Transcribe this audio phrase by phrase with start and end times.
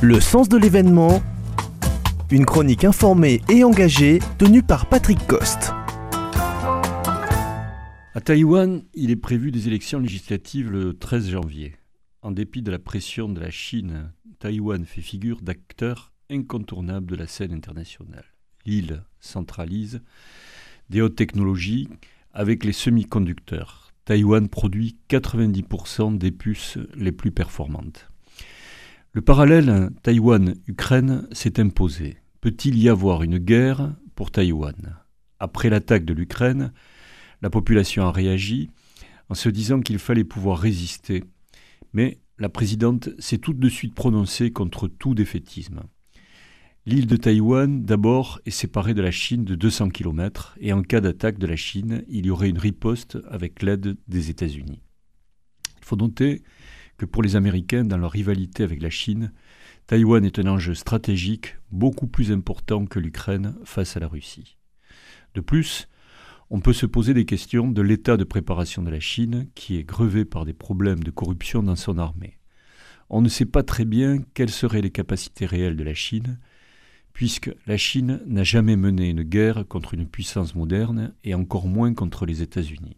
[0.00, 1.20] Le sens de l'événement,
[2.30, 5.72] une chronique informée et engagée tenue par Patrick Coste.
[8.14, 11.74] À Taïwan, il est prévu des élections législatives le 13 janvier.
[12.22, 17.26] En dépit de la pression de la Chine, Taïwan fait figure d'acteur incontournable de la
[17.26, 18.36] scène internationale.
[18.66, 20.00] L'île centralise
[20.90, 21.88] des hautes technologies
[22.32, 23.90] avec les semi-conducteurs.
[24.04, 28.08] Taïwan produit 90% des puces les plus performantes.
[29.18, 32.18] Le parallèle Taïwan-Ukraine s'est imposé.
[32.40, 34.96] Peut-il y avoir une guerre pour Taïwan?
[35.40, 36.72] Après l'attaque de l'Ukraine,
[37.42, 38.70] la population a réagi
[39.28, 41.24] en se disant qu'il fallait pouvoir résister,
[41.92, 45.80] mais la présidente s'est tout de suite prononcée contre tout défaitisme.
[46.86, 51.00] L'île de Taïwan, d'abord, est séparée de la Chine de 200 km, et en cas
[51.00, 54.80] d'attaque de la Chine, il y aurait une riposte avec l'aide des États-Unis.
[55.80, 56.44] Il faut noter
[56.98, 59.32] que pour les Américains, dans leur rivalité avec la Chine,
[59.86, 64.58] Taïwan est un enjeu stratégique beaucoup plus important que l'Ukraine face à la Russie.
[65.34, 65.88] De plus,
[66.50, 69.84] on peut se poser des questions de l'état de préparation de la Chine, qui est
[69.84, 72.38] grevé par des problèmes de corruption dans son armée.
[73.10, 76.38] On ne sait pas très bien quelles seraient les capacités réelles de la Chine,
[77.12, 81.94] puisque la Chine n'a jamais mené une guerre contre une puissance moderne et encore moins
[81.94, 82.96] contre les États-Unis.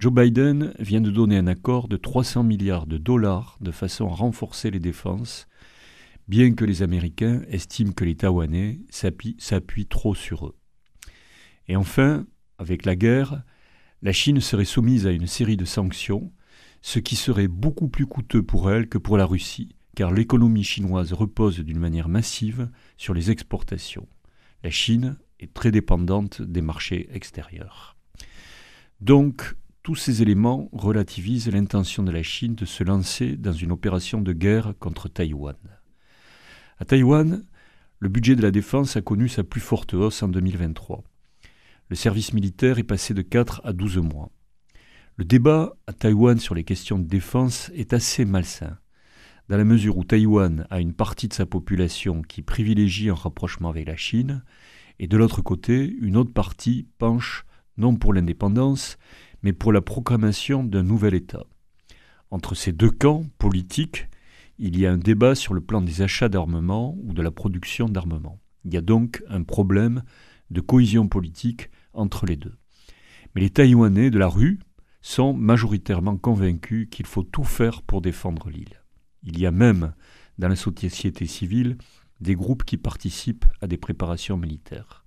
[0.00, 4.14] Joe Biden vient de donner un accord de 300 milliards de dollars de façon à
[4.14, 5.48] renforcer les défenses,
[6.28, 10.56] bien que les Américains estiment que les Taïwanais s'appuient trop sur eux.
[11.66, 12.26] Et enfin,
[12.58, 13.42] avec la guerre,
[14.02, 16.32] la Chine serait soumise à une série de sanctions,
[16.80, 21.12] ce qui serait beaucoup plus coûteux pour elle que pour la Russie, car l'économie chinoise
[21.12, 24.06] repose d'une manière massive sur les exportations.
[24.62, 27.96] La Chine est très dépendante des marchés extérieurs.
[29.00, 29.56] Donc,
[29.88, 34.34] tous ces éléments relativisent l'intention de la Chine de se lancer dans une opération de
[34.34, 35.56] guerre contre Taïwan.
[36.76, 37.42] À Taïwan,
[37.98, 41.02] le budget de la défense a connu sa plus forte hausse en 2023.
[41.88, 44.30] Le service militaire est passé de 4 à 12 mois.
[45.16, 48.76] Le débat à Taïwan sur les questions de défense est assez malsain
[49.48, 53.70] dans la mesure où Taïwan a une partie de sa population qui privilégie un rapprochement
[53.70, 54.44] avec la Chine,
[54.98, 57.46] et de l'autre côté, une autre partie penche
[57.78, 58.98] non pour l'indépendance,
[59.42, 61.44] mais pour la proclamation d'un nouvel État.
[62.30, 64.08] Entre ces deux camps politiques,
[64.58, 67.88] il y a un débat sur le plan des achats d'armement ou de la production
[67.88, 68.40] d'armement.
[68.64, 70.02] Il y a donc un problème
[70.50, 72.56] de cohésion politique entre les deux.
[73.34, 74.58] Mais les Taïwanais de la rue
[75.00, 78.82] sont majoritairement convaincus qu'il faut tout faire pour défendre l'île.
[79.22, 79.94] Il y a même
[80.38, 81.78] dans la société civile
[82.20, 85.04] des groupes qui participent à des préparations militaires.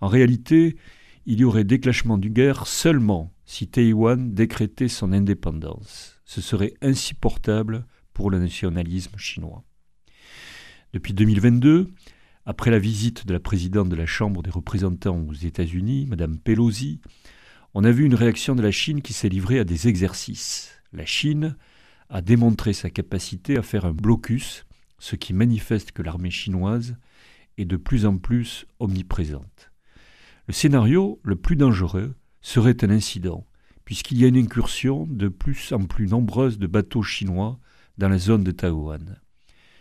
[0.00, 0.76] En réalité,
[1.26, 6.20] il y aurait déclenchement du guerre seulement si Taïwan décrétait son indépendance.
[6.24, 9.64] Ce serait insupportable pour le nationalisme chinois.
[10.92, 11.92] Depuis 2022,
[12.46, 17.00] après la visite de la présidente de la Chambre des représentants aux États-Unis, Mme Pelosi,
[17.74, 20.72] on a vu une réaction de la Chine qui s'est livrée à des exercices.
[20.92, 21.56] La Chine
[22.08, 24.66] a démontré sa capacité à faire un blocus,
[24.98, 26.96] ce qui manifeste que l'armée chinoise
[27.56, 29.69] est de plus en plus omniprésente.
[30.50, 33.46] Le scénario le plus dangereux serait un incident,
[33.84, 37.60] puisqu'il y a une incursion de plus en plus nombreuse de bateaux chinois
[37.98, 39.20] dans la zone de Taïwan.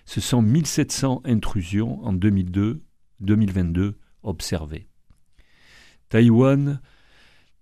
[0.06, 4.88] Ce sont 1700 intrusions en 2002-2022 observées.
[6.10, 6.80] Taïwan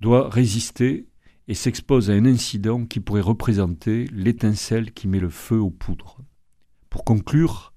[0.01, 1.07] doit résister
[1.47, 6.17] et s'expose à un incident qui pourrait représenter l'étincelle qui met le feu aux poudres.
[6.89, 7.71] Pour conclure,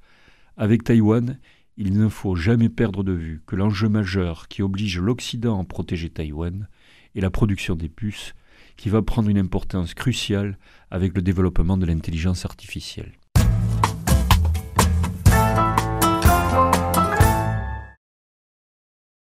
[0.56, 1.38] avec Taïwan,
[1.82, 6.10] il ne faut jamais perdre de vue que l'enjeu majeur qui oblige l'Occident à protéger
[6.10, 6.68] Taïwan
[7.16, 8.34] est la production des puces,
[8.76, 10.58] qui va prendre une importance cruciale
[10.90, 13.12] avec le développement de l'intelligence artificielle.